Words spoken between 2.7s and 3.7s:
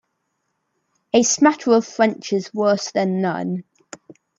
than none.